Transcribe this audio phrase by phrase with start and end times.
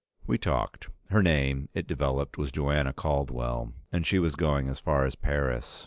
[0.25, 0.87] We talked.
[1.11, 5.79] Her name, it developed, was Joanna Caldwell, and she was going as far as Paris.